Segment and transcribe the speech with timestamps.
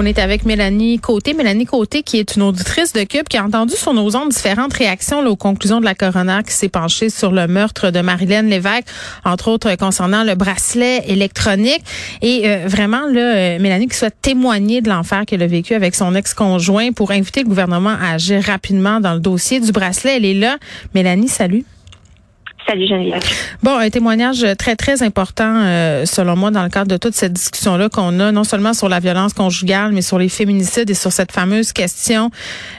[0.00, 1.34] On est avec Mélanie Côté.
[1.34, 4.72] Mélanie Côté, qui est une auditrice de Cube, qui a entendu sur nos ondes différentes
[4.72, 8.86] réactions aux conclusions de la coroner qui s'est penchée sur le meurtre de Marilyn Lévesque,
[9.24, 11.82] entre autres concernant le bracelet électronique.
[12.22, 15.96] Et euh, vraiment, là, euh, Mélanie qui souhaite témoigner de l'enfer qu'elle a vécu avec
[15.96, 20.18] son ex-conjoint pour inviter le gouvernement à agir rapidement dans le dossier du bracelet.
[20.18, 20.58] Elle est là.
[20.94, 21.64] Mélanie, salut.
[23.62, 27.32] Bon, un témoignage très, très important, euh, selon moi, dans le cadre de toute cette
[27.32, 31.10] discussion-là qu'on a, non seulement sur la violence conjugale, mais sur les féminicides et sur
[31.10, 32.30] cette fameuse question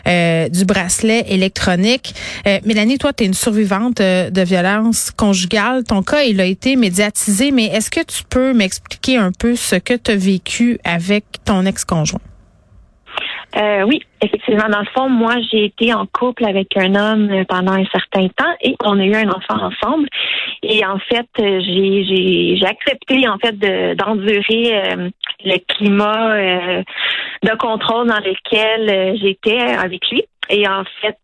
[0.07, 2.13] euh, du bracelet électronique.
[2.47, 5.83] Euh, Mélanie, toi, tu es une survivante de violence conjugale.
[5.83, 9.75] Ton cas, il a été médiatisé, mais est-ce que tu peux m'expliquer un peu ce
[9.75, 12.21] que tu as vécu avec ton ex-conjoint?
[13.55, 14.67] Euh, oui, effectivement.
[14.69, 18.53] Dans le fond, moi, j'ai été en couple avec un homme pendant un certain temps
[18.61, 20.07] et on a eu un enfant ensemble.
[20.61, 23.57] Et en fait, j'ai j'ai accepté en fait
[23.95, 25.09] d'endurer euh,
[25.45, 26.83] le climat euh,
[27.43, 30.23] de contrôle dans lequel j'étais avec lui.
[30.49, 31.17] Et en fait,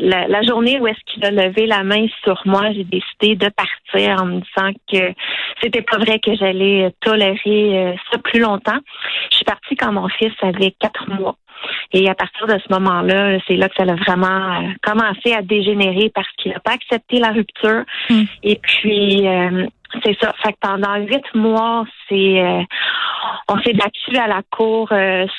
[0.00, 3.48] la, la, journée où est-ce qu'il a levé la main sur moi, j'ai décidé de
[3.48, 5.14] partir en me disant que
[5.62, 8.78] c'était pas vrai que j'allais tolérer ça plus longtemps.
[9.30, 11.36] Je suis partie quand mon fils avait quatre mois.
[11.92, 15.42] Et à partir de ce moment-là, c'est là que ça a vraiment euh, commencé à
[15.42, 17.84] dégénérer parce qu'il n'a pas accepté la rupture.
[18.08, 18.22] Hmm.
[18.42, 19.66] Et puis, euh,
[20.04, 20.32] c'est ça.
[20.42, 22.62] Fait que pendant huit mois, c'est euh,
[23.52, 24.88] on s'est battu à la cour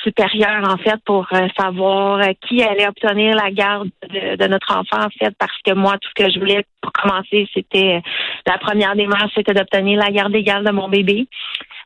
[0.02, 1.26] supérieure en fait pour
[1.58, 6.10] savoir qui allait obtenir la garde de, notre enfant en fait parce que moi tout
[6.16, 8.02] ce que je voulais pour commencer c'était
[8.46, 11.26] la première démarche c'était d'obtenir la garde légale de mon bébé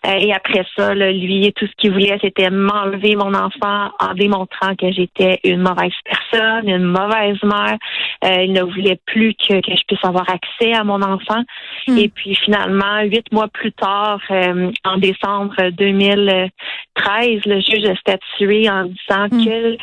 [0.07, 4.75] euh, et après ça, lui, tout ce qu'il voulait, c'était m'enlever mon enfant en démontrant
[4.77, 7.77] que j'étais une mauvaise personne, une mauvaise mère.
[8.25, 11.43] Euh, il ne voulait plus que, je puisse avoir accès à mon enfant.
[11.87, 11.99] Hmm.
[11.99, 18.69] Et puis finalement, huit mois plus tard, euh, en décembre 2013, le juge a statué
[18.69, 19.45] en disant hmm.
[19.45, 19.77] que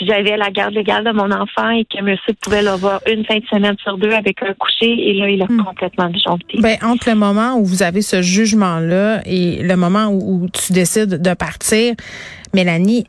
[0.00, 3.46] j'avais la garde légale de mon enfant et que monsieur pouvait l'avoir une fin de
[3.46, 5.10] semaine sur deux avec un coucher.
[5.10, 5.64] Et là, il a hmm.
[5.64, 6.58] complètement disjoncté.
[6.60, 11.20] Ben, entre le moment où vous avez ce jugement-là et le moment où, tu décides
[11.20, 11.94] de partir,
[12.54, 13.06] Mélanie,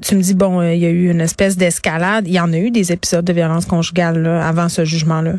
[0.00, 2.26] tu me dis, bon, euh, il y a eu une espèce d'escalade.
[2.26, 5.34] Il y en a eu des épisodes de violence conjugale avant ce jugement-là?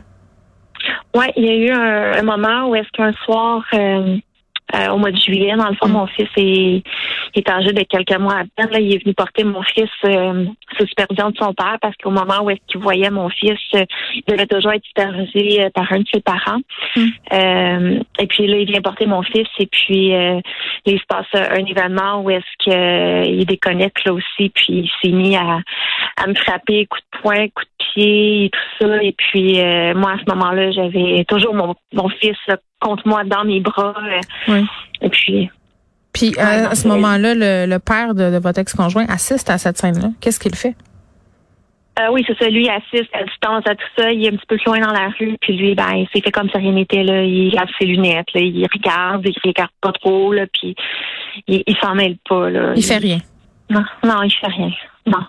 [1.15, 4.17] Oui, il y a eu un, moment où est-ce qu'un soir, euh,
[4.75, 5.55] euh, au mois de juillet.
[5.55, 5.91] Dans le fond, mm.
[5.93, 6.83] mon fils est,
[7.35, 8.69] est âgé de quelques mois à peine.
[8.69, 10.45] Là, il est venu porter mon fils euh,
[10.77, 13.85] sous supervision de son père parce qu'au moment où est-ce qu'il voyait mon fils, euh,
[14.13, 16.59] il devait toujours être supervisé euh, par un de ses parents.
[16.97, 18.01] Mm.
[18.19, 20.11] et puis là, il vient porter mon fils et puis
[20.85, 25.35] il se passe un événement où est-ce qu'il déconnecte là aussi, puis il s'est mis
[25.35, 25.59] à,
[26.17, 29.03] à me frapper coup de poing, coup de pied et tout ça.
[29.03, 29.55] Et puis
[29.95, 32.37] moi, à ce moment-là, j'avais toujours mon, mon fils
[32.79, 33.95] contre moi dans mes bras.
[34.49, 34.61] Euh,
[35.01, 35.49] et puis.
[36.13, 40.09] Puis à ce moment-là, le, père de, votre ex-conjoint assiste à cette scène-là.
[40.19, 40.75] Qu'est-ce qu'il fait?
[41.99, 42.49] Euh, oui, c'est ça.
[42.49, 44.11] Lui assiste à distance à tout ça.
[44.11, 45.35] Il est un petit peu loin dans la rue.
[45.41, 47.03] Puis lui, ben, il s'est fait comme si rien n'était.
[47.03, 47.23] Là.
[47.23, 48.33] Il lave ses lunettes.
[48.33, 48.41] Là.
[48.41, 49.27] Il regarde.
[49.27, 50.31] Il regarde pas trop.
[50.33, 50.45] Là.
[50.53, 50.75] Puis
[51.47, 52.49] il, il s'en mêle pas.
[52.49, 52.73] Là.
[52.75, 53.17] Il fait rien.
[53.69, 54.71] Non, non, il fait rien.
[55.05, 55.25] Non.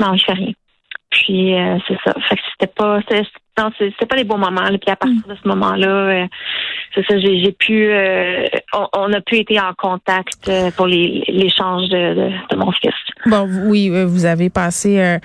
[0.00, 0.52] Non, il fait rien.
[1.10, 2.14] Puis euh, c'est ça.
[2.28, 3.00] Fait que c'était pas
[3.58, 4.66] non, c'est pas les bons moments.
[4.68, 6.26] Puis à partir de ce moment-là, euh,
[6.94, 8.46] c'est ça, j'ai pu, euh,
[8.92, 12.94] on, a pu être en contact euh, pour l'échange de, de, mon fils.
[13.26, 15.18] Bon, oui, vous avez passé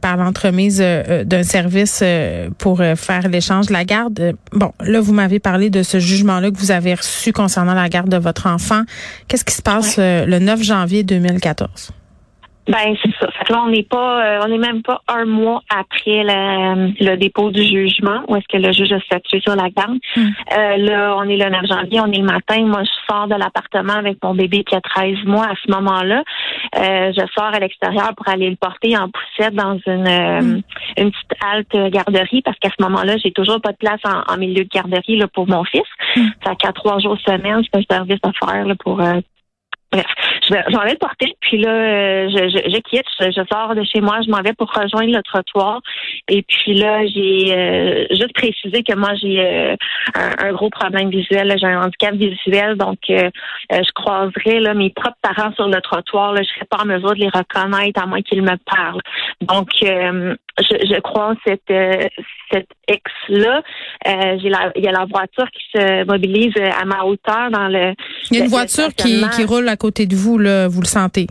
[0.00, 2.04] par l'entremise d'un service
[2.58, 4.36] pour faire l'échange de la garde.
[4.52, 8.08] Bon, là, vous m'avez parlé de ce jugement-là que vous avez reçu concernant la garde
[8.08, 8.82] de votre enfant.
[9.26, 11.92] Qu'est-ce qui se passe le 9 janvier 2014?
[12.66, 13.30] Ben c'est ça.
[13.32, 17.16] Fait que là, on n'est pas, euh, on n'est même pas un mois après le
[17.16, 19.98] dépôt du jugement, où est-ce que le juge a statué sur la garde.
[20.16, 20.28] Hmm.
[20.56, 22.64] Euh, là, on est le 9 janvier, on est le matin.
[22.64, 26.22] Moi, je sors de l'appartement avec mon bébé qui a 13 mois à ce moment-là.
[26.76, 30.62] Euh, je sors à l'extérieur pour aller le porter en poussette dans une, hmm.
[30.96, 34.64] une petite halte garderie parce qu'à ce moment-là, j'ai toujours pas de place en, milieu
[34.64, 35.82] de garderie là, pour mon fils.
[36.16, 36.28] Hmm.
[36.44, 39.02] Ça fait trois jours semaine, c'est un service à faire là, pour
[39.94, 40.06] Bref,
[40.48, 44.00] je vais, le porter, puis là, euh, je, je, je quitte, je, sors de chez
[44.00, 45.80] moi, je m'en vais pour rejoindre le trottoir.
[46.28, 49.76] Et puis là, j'ai euh, juste précisé que moi, j'ai euh,
[50.16, 55.52] un, gros problème visuel, j'ai un handicap visuel, donc je croiserai là, mes propres parents
[55.54, 58.42] sur le trottoir, là, je serais pas en mesure de les reconnaître à moins qu'ils
[58.42, 59.00] me parlent.
[59.40, 61.60] Donc, je, je croise cette,
[62.52, 63.62] cette ex-là.
[64.04, 67.94] la, il y a la voiture qui se mobilise à ma hauteur dans le...
[68.30, 70.86] Il y a une voiture qui, qui roule à côté de vous, là, vous le
[70.86, 71.26] sentez?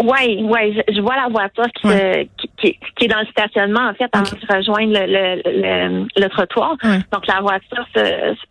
[0.00, 2.28] Oui, ouais, je, je, vois la voiture qui, Ouais.
[2.38, 5.42] se- qui, qui, qui est dans le stationnement, en fait, avant de rejoindre le, le,
[5.44, 6.76] le, le trottoir.
[6.84, 6.98] Ouais.
[7.12, 8.00] Donc, la voiture se,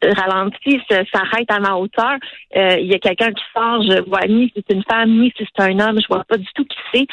[0.04, 0.80] se ralentit,
[1.14, 2.16] s'arrête à ma hauteur.
[2.56, 5.32] Euh, Il y a quelqu'un qui sort, je vois ni si c'est une femme, ni
[5.38, 7.08] si c'est un homme, je vois pas du tout qui c'est.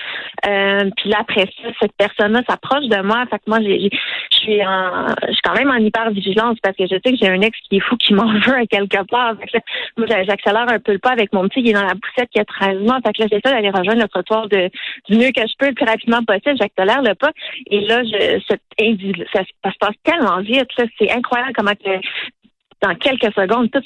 [0.48, 3.24] Euh, puis là, après ça, cette personne-là s'approche de moi.
[3.30, 3.88] Fait que moi, je
[4.30, 7.28] suis en, je suis quand même en hyper vigilance parce que je sais que j'ai
[7.28, 9.34] un ex qui est fou, qui m'en veut à quelque part.
[9.40, 9.60] Fait que là,
[9.96, 12.30] moi, j'a- j'accélère un peu le pas avec mon petit qui est dans la poussette
[12.30, 12.98] qui a 13 mois.
[13.04, 14.70] Fait que là, j'essaie d'aller rejoindre le trottoir de,
[15.08, 16.56] du mieux que je peux le plus rapidement possible.
[16.60, 17.30] J'accélère le pas.
[17.70, 18.38] Et là, je,
[18.80, 20.68] individu- ça, ça se passe tellement vite.
[20.98, 22.00] C'est incroyable comment que
[22.80, 23.82] dans quelques secondes, tout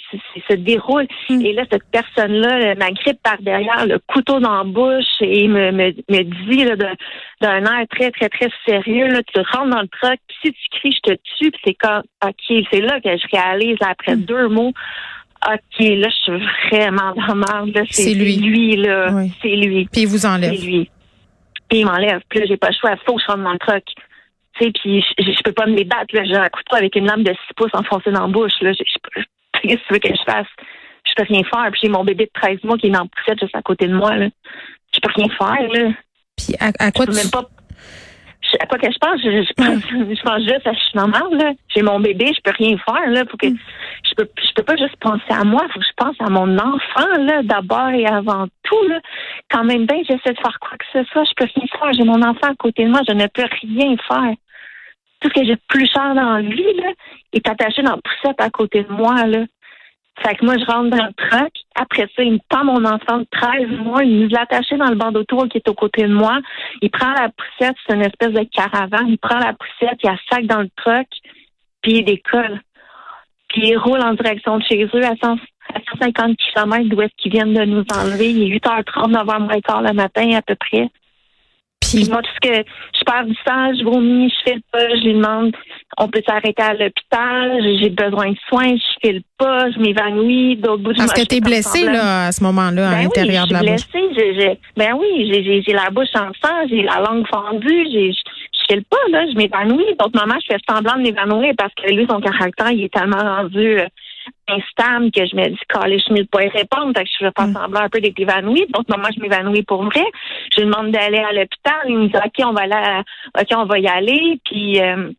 [0.51, 1.07] se, déroule.
[1.31, 1.41] Mm.
[1.47, 5.95] Et là, cette personne-là m'agrippe par derrière, le couteau dans la bouche et me, me,
[6.11, 6.65] me dit
[7.41, 10.79] d'un air très, très, très sérieux, là, tu rentres dans le truck, puis si tu
[10.79, 14.25] cries, je te tue, c'est comme, OK, c'est là que je réalise, là, après Mm.
[14.25, 14.73] deux mots,
[15.49, 17.87] OK, là, je suis vraiment dans la merde.
[17.91, 18.37] C'est lui.
[18.37, 19.09] lui, là.
[19.13, 19.33] Oui.
[19.41, 19.89] C'est lui.
[19.91, 20.53] Puis il vous C'est enlève.
[20.53, 20.91] lui.
[21.73, 22.21] Puis il m'enlève.
[22.29, 22.95] Puis là, j'ai pas le choix.
[23.07, 23.83] Faut que je rentre dans le truck.
[23.87, 23.95] Tu
[24.63, 26.15] sais, puis je, je, je peux pas me débattre.
[26.15, 26.23] Là.
[26.25, 28.61] J'ai un couteau avec une lame de 6 pouces enfoncée dans la bouche.
[28.61, 28.75] Là.
[28.75, 29.23] Je, je,
[29.63, 30.47] qu'est-ce que tu veux que je fasse?
[31.07, 31.71] Je peux rien faire.
[31.73, 33.87] Puis j'ai mon bébé de 13 mois qui est dans la poussette juste à côté
[33.87, 34.15] de moi.
[34.17, 34.29] Là.
[34.95, 35.69] Je peux rien faire.
[35.73, 35.93] Là.
[36.37, 37.23] Puis à, à quoi Je peux tu...
[37.23, 37.49] même pas.
[38.53, 39.21] Je- À quoi que je pense?
[39.23, 41.53] Je, je, pense, je pense juste à je suis normale, là.
[41.75, 43.23] J'ai mon bébé, je peux rien faire, là.
[43.31, 45.63] Faut que, je peux, je peux pas juste penser à moi.
[45.73, 49.01] Faut que je pense à mon enfant, là, d'abord et avant tout, là.
[49.51, 51.93] Quand même bien, j'essaie de faire quoi que ce soit, je peux rien faire.
[51.93, 54.35] J'ai mon enfant à côté de moi, je ne peux rien faire.
[55.21, 56.91] Tout ce que j'ai de plus cher dans vie, là,
[57.33, 59.45] est attaché dans la poussette à côté de moi, là.
[60.23, 61.53] Fait que moi, je rentre dans le truck.
[61.75, 64.05] Après ça, il me tend mon enfant de 13 mois.
[64.05, 66.39] Il nous l'a attaché dans le bandeau tour qui est aux côtés de moi.
[66.81, 69.09] Il prend la poussette, c'est une espèce de caravane.
[69.09, 71.07] Il prend la poussette, il la sac dans le truck,
[71.83, 72.61] puis il décolle.
[73.49, 75.37] Puis il roule en direction de chez eux à, 100
[75.75, 78.31] à 150 km d'où est-ce qu'ils viennent de nous enlever.
[78.31, 80.89] Il est 8h30, 9h15 le matin à peu près.
[82.01, 82.57] Puis moi, tout ce que
[82.99, 85.55] je perds du sang, je vomis, je file pas, je lui demande
[85.99, 90.83] on peut s'arrêter à l'hôpital, j'ai besoin de soins, je file pas, je m'évanouis, d'autres
[90.83, 91.93] bouts de parce que moi, t'es je fais blessé semblant.
[91.93, 93.81] là à ce moment-là à Ben l'intérieur oui, de la je bouche.
[93.81, 94.15] suis blessée.
[94.17, 97.87] J'ai- j'ai- ben oui, j'ai- j'ai j'ai la bouche en sang, j'ai la langue fendue,
[97.93, 98.19] j'ai je
[98.55, 99.85] je file pas, là, je m'évanouis.
[99.99, 103.19] D'autres moments, je fais semblant de m'évanouir parce que lui, son caractère, il est tellement
[103.19, 103.87] rendu euh,
[104.49, 106.93] instable que je me dis, calé, je ne pas y répondre.
[106.97, 107.55] Fait que je vais faire Mm.
[107.55, 108.67] semblant un peu d'être évanouie.
[108.71, 110.05] D'autres moments, je m'évanouis pour vrai.
[110.55, 111.75] Je lui demande d'aller à l'hôpital.
[111.89, 114.41] Il me dit, OK, on va aller à- OK, on va y aller.
[114.45, 115.11] Puis, euh,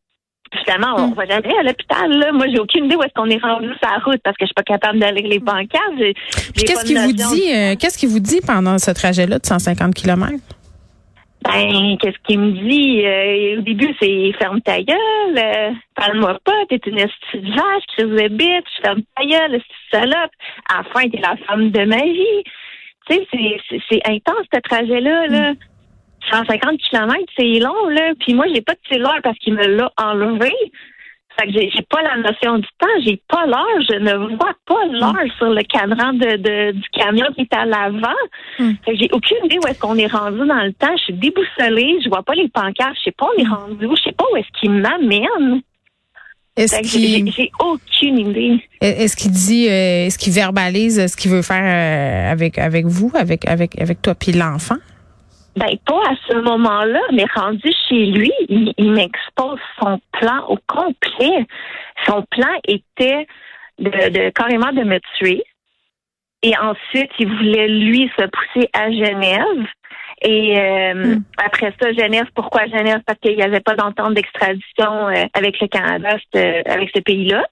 [0.66, 2.32] finalement, on va jamais à l'hôpital, là.
[2.32, 4.54] Moi, j'ai aucune idée où est-ce qu'on est rendu la route parce que je suis
[4.54, 6.14] pas capable d'aller les bancages.
[6.56, 9.96] Qu'est-ce pas qu'il vous dit euh, qu'est-ce qu'il vous dit pendant ce trajet-là de 150
[9.96, 10.34] km
[11.44, 13.06] Ben, qu'est-ce qu'il me dit?
[13.06, 14.98] Euh, au début, c'est ferme ta gueule,
[15.38, 19.62] euh, parle-moi pas, t'es une esti de vache, crise de bitch, ferme ta gueule, de
[19.92, 20.32] salope.
[20.70, 22.44] À la fin, t'es la femme de ma vie.
[23.10, 25.54] Tu sais, c'est- c'est c'est intense, ce trajet-là, là.
[26.32, 28.14] 150 km, c'est long, là.
[28.22, 30.54] Puis moi, j'ai pas de cellulaire parce qu'il me l'a enlevé.
[31.40, 34.86] Fait que j'ai pas la notion du temps, j'ai pas l'heure, je ne vois pas
[34.92, 38.20] l'heure sur le cadran de, de- du camion qui est à l'avant.
[38.60, 38.74] Hmm.
[38.86, 40.96] Fait que j'ai aucune idée où est-ce qu'on est rendu dans le temps.
[40.98, 43.86] Je suis déboussolée, je vois pas les pancartes, je sais pas où on est rendu
[43.88, 45.62] où, je sais pas où est-ce qu'il m'amène.
[46.56, 48.64] Est-ce j'ai qu'il j'ai aucune idée.
[48.80, 53.12] est-ce qu'il dit euh, est-ce qu'il verbalise ce qu'il veut faire euh, avec avec vous
[53.16, 54.76] avec avec avec toi puis l'enfant?
[55.56, 60.58] Ben, pas à ce moment-là, mais rendu chez lui, il, il m'expose son plan au
[60.68, 61.46] complet.
[62.08, 63.28] Son plan était
[63.80, 65.44] de, de carrément de me tuer.
[66.42, 69.68] Et ensuite, il voulait, lui, se pousser à Genève.
[70.22, 71.24] Et euh, Hmm.
[71.38, 73.02] après ça, Genève, pourquoi Genève?
[73.06, 77.44] Parce qu'il n'y avait pas d'entente d'extradition euh, avec le Canada, euh, avec ce pays-là.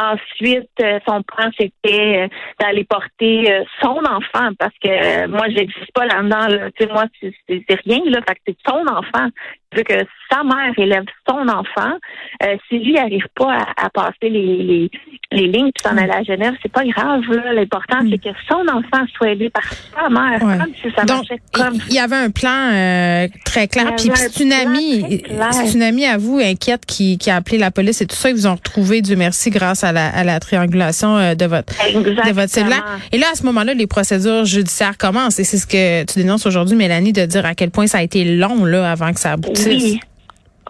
[0.00, 2.28] Ensuite, euh, son plan, c'était euh,
[2.60, 6.46] d'aller porter euh, son enfant parce que moi, j'existe pas là-dedans.
[6.48, 6.70] Là.
[6.78, 8.00] Tu sais, moi, c'est rien.
[8.06, 9.28] Là, fait que c'est son enfant.
[9.72, 11.96] Il veut que sa mère élève son enfant.
[12.44, 14.30] Euh, si lui n'arrive pas à, à passer les,
[14.62, 14.90] les,
[15.32, 17.22] les lignes puis s'en aller à Genève, c'est pas grave.
[17.52, 18.10] L'important, Mm.
[18.10, 20.42] c'est que son enfant soit aidé par sa mère.
[20.42, 20.58] Ouais.
[20.58, 24.10] Comme si ça Donc marchait comme il y avait un plan euh, très clair puis
[24.14, 28.00] c'est une amie c'est une amie à vous inquiète qui qui a appelé la police
[28.00, 31.16] et tout ça ils vous ont retrouvé Dieu merci grâce à la à la triangulation
[31.16, 32.46] euh, de votre de votre exactement.
[32.48, 32.84] cellulaire.
[33.12, 35.38] Et là, à ce moment-là, les procédures judiciaires commencent.
[35.38, 38.02] Et c'est ce que tu dénonces aujourd'hui, Mélanie, de dire à quel point ça a
[38.02, 39.66] été long là avant que ça aboutisse.
[39.66, 40.00] Oui.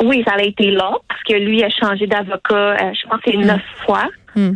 [0.05, 3.31] Oui, ça a été long parce que lui a changé d'avocat, euh, je pense que
[3.31, 4.05] c'est neuf fois.
[4.35, 4.50] Mm.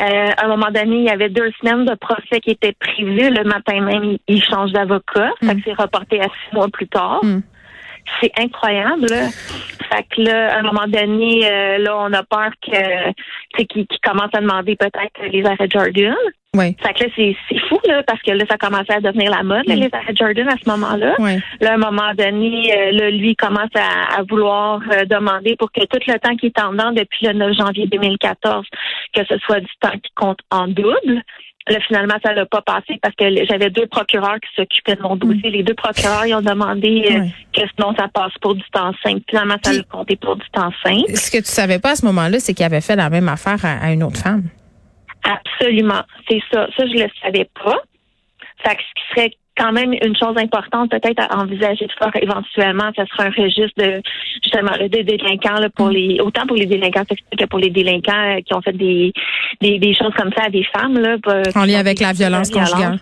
[0.00, 3.30] Euh, à un moment donné, il y avait deux semaines de procès qui étaient prévues.
[3.30, 5.30] Le matin même, il, il change d'avocat.
[5.42, 7.20] Ça c'est reporté à six mois plus tard.
[8.20, 9.06] C'est incroyable.
[9.06, 9.28] Là.
[9.90, 13.10] Fait que là, à un moment donné, euh, là, on a peur que
[13.56, 16.14] tu qu'ils commencent à demander peut-être les arrêts Jordan.
[16.56, 16.76] Oui.
[16.80, 19.42] Fait que là, c'est, c'est fou, là, parce que là, ça commençait à devenir la
[19.42, 19.80] mode, là, Mm.
[19.80, 21.14] les arrêts Jordan à ce moment-là.
[21.18, 21.36] Oui.
[21.60, 25.72] Là, à un moment donné, euh, là, lui commence à, à vouloir euh, demander pour
[25.72, 28.66] que tout le temps qui est en dedans depuis le 9 janvier 2014,
[29.14, 31.22] que ce soit du temps qui compte en double.
[31.66, 35.16] Là, finalement, ça l'a pas passé parce que j'avais deux procureurs qui s'occupaient de mon
[35.16, 35.50] dossier.
[35.50, 37.30] Les deux procureurs, ils ont demandé euh, Ouais.
[37.54, 39.22] que sinon ça passe pour du temps 5.
[39.30, 41.04] Finalement, ça l'a compté pour du temps 5.
[41.16, 43.64] Ce que tu savais pas à ce moment-là, c'est qu'il avait fait la même affaire
[43.64, 44.42] à, à une autre femme.
[45.22, 46.02] Absolument.
[46.28, 46.66] C'est ça.
[46.76, 47.78] Ça, je le savais pas.
[48.62, 52.10] Fait que ce qui serait quand même une chose importante peut-être à envisager de faire
[52.20, 54.02] éventuellement, ce serait un registre de
[54.42, 58.36] justement des délinquants là, pour les autant pour les délinquants sexuels que pour les délinquants
[58.36, 59.12] euh, qui ont fait des,
[59.60, 61.16] des, des choses comme ça à des femmes là,
[61.54, 62.98] En lien avec la violence conjugale.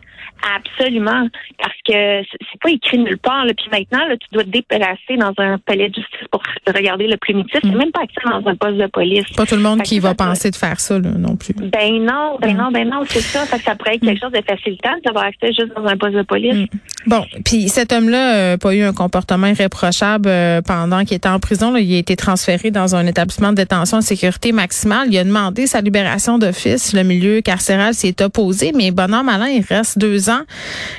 [0.56, 1.28] Absolument.
[1.58, 3.44] Parce que c'est c'est pas écrit nulle part.
[3.44, 3.52] Là.
[3.54, 7.16] Puis maintenant, là, tu dois te déplacer dans un palais de justice pour regarder le
[7.16, 7.60] primitif.
[7.62, 7.76] C'est Mm.
[7.78, 9.24] même pas accès dans un poste de police.
[9.36, 11.54] Pas tout le monde qui va ça- penser de faire ça là, non plus.
[11.54, 12.56] Ben non, ben Mm.
[12.56, 13.46] non, ben non, c'est ça.
[13.46, 16.14] Fait que ça pourrait être quelque chose de facilitant d'avoir accès juste dans un poste
[16.14, 16.41] de police.
[16.42, 16.66] Mm.
[17.06, 21.40] Bon, puis cet homme-là n'a pas eu un comportement irréprochable euh, pendant qu'il était en
[21.40, 21.72] prison.
[21.72, 21.80] là.
[21.80, 25.08] Il a été transféré dans un établissement de détention de sécurité maximale.
[25.10, 26.92] Il a demandé sa libération d'office.
[26.92, 30.42] Le milieu carcéral s'y est opposé, mais bonhomme malin, il reste deux ans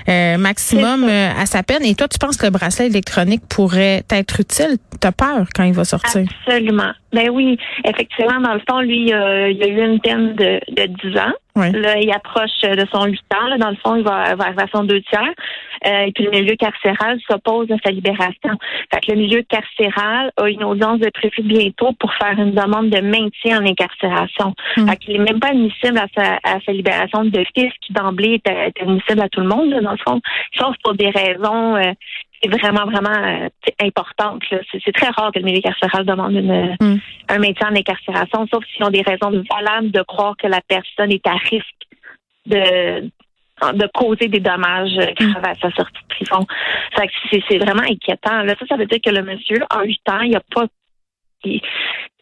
[0.09, 1.83] euh, maximum euh, à sa peine.
[1.83, 4.77] Et toi, tu penses que le bracelet électronique pourrait être utile?
[4.99, 6.25] T'as peur quand il va sortir?
[6.47, 6.91] Absolument.
[7.13, 10.85] Ben oui, effectivement, dans le fond, lui, euh, il a eu une peine de, de
[11.11, 11.33] 10 ans.
[11.55, 11.71] Oui.
[11.71, 13.47] Là, il approche de son 8 ans.
[13.47, 13.57] Là.
[13.57, 15.33] Dans le fond, il va, va arriver à son deux tiers.
[15.85, 18.57] Euh, et puis le milieu carcéral s'oppose à sa libération.
[18.91, 22.89] Fait que le milieu carcéral a une audience de prévu bientôt pour faire une demande
[22.89, 24.55] de maintien en incarcération.
[24.77, 24.87] Mm.
[24.87, 28.49] Fait qu'il est même pas admissible à sa, à sa libération d'office, qui d'emblée est,
[28.49, 30.21] est admissible à tout le monde, là, dans le fond,
[30.57, 31.91] sauf pour des raisons euh,
[32.43, 33.47] c'est vraiment, vraiment euh,
[33.81, 34.43] importantes.
[34.51, 34.59] là.
[34.83, 36.99] C'est très rare que le milieu carcéral demande une, Mm.
[37.29, 41.11] un maintien en incarcération, sauf s'ils ont des raisons valables de croire que la personne
[41.11, 41.87] est à risque
[42.45, 43.09] de
[43.61, 46.45] de causer des dommages euh, graves à sa sortie de prison.
[46.97, 48.43] C'est c'est vraiment inquiétant.
[48.43, 50.65] Là, ça, ça veut dire que le monsieur, en huit ans, il a pas
[51.45, 51.61] il,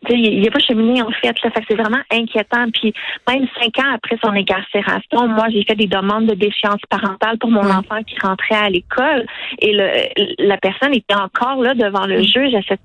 [0.10, 1.34] il a pas cheminé en fait.
[1.44, 2.66] Là, fait que c'est vraiment inquiétant.
[2.74, 2.94] Puis
[3.28, 7.52] même cinq ans après son incarcération, moi j'ai fait des demandes de défiance parentale pour
[7.52, 9.26] mon enfant qui rentrait à l'école
[9.60, 12.82] et le, la personne était encore là devant le juge à cette,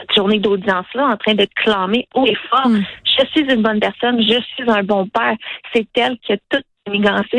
[0.00, 2.82] cette journée d'audience-là en train de clamer haut et fort Mm.
[3.04, 5.36] je suis une bonne personne, je suis un bon père.
[5.72, 6.62] C'est elle qui a tout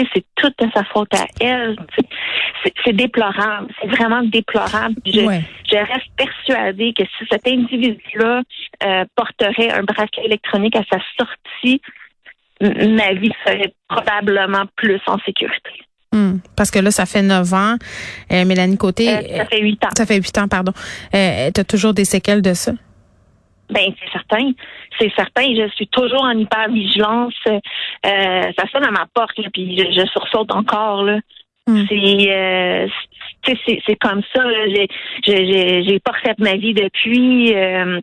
[0.04, 1.78] c'est toute sa faute à elle.
[1.96, 4.96] C'est- déplorable, c'est vraiment déplorable.
[5.04, 5.42] Puis Je, Ouais.
[5.70, 8.42] Je reste persuadée que si cet individu-là
[8.84, 11.82] euh, porterait un bracelet électronique à sa sortie,
[12.62, 15.72] ma vie serait probablement plus en sécurité.
[16.12, 16.38] Hmm.
[16.56, 17.76] Parce que là, ça fait neuf ans.
[18.32, 19.90] Euh, Mélanie Côté, Euh, ça fait huit ans.
[19.96, 20.72] ça fait huit ans, pardon.
[21.14, 22.72] Euh, tu as toujours des séquelles de ça?
[23.70, 24.52] Ben c'est certain,
[24.98, 25.44] c'est certain.
[25.54, 27.34] Je suis toujours en hypervigilance.
[27.48, 27.60] Euh,
[28.58, 31.20] ça sonne à ma porte, là, puis je, je sursaute encore là.
[31.68, 31.86] Mm.
[31.90, 32.88] C'est, euh,
[33.86, 34.44] c'est, comme ça.
[35.26, 37.54] J'ai, j'ai, pas refait ma vie depuis.
[37.54, 38.00] Euh,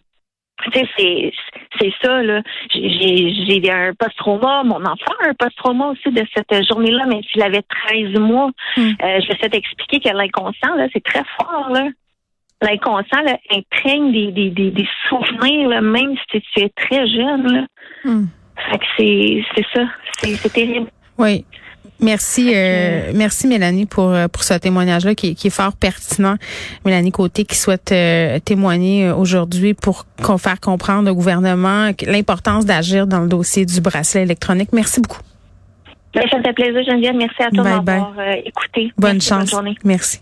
[0.73, 1.33] c'est,
[1.81, 2.43] c'est ça là.
[2.73, 4.63] J'ai, j'ai, un post-trauma.
[4.65, 8.51] Mon enfant a un post-trauma aussi de cette journée-là, même s'il avait 13 mois.
[8.77, 8.81] Mm.
[8.81, 11.89] Euh, je vais essayer d'expliquer que l'inconscient là, c'est très fort là.
[12.63, 17.53] L'inconscient là, imprègne des, des, des, des souvenirs, là, même si tu es très jeune.
[17.53, 17.67] Là.
[18.05, 18.27] Hmm.
[18.71, 19.87] Fait que c'est, c'est ça.
[20.19, 20.89] C'est, c'est terrible.
[21.19, 21.45] Oui.
[22.01, 26.35] Merci, euh, merci Mélanie pour euh, pour ce témoignage-là qui, est- qui est fort pertinent.
[26.85, 32.67] Mélanie Côté qui souhaite euh, témoigner euh, aujourd'hui pour qu'on faire comprendre au gouvernement l'importance
[32.67, 34.71] d'agir dans le dossier du bracelet électronique.
[34.73, 35.21] Merci beaucoup.
[36.15, 37.15] Ben, ça me fait plaisir, Geneviève.
[37.17, 38.93] Merci à toi m'avoir euh, écouté.
[38.99, 39.39] Bonne Merci, chance.
[39.39, 39.75] Bonne journée.
[39.85, 40.21] Merci.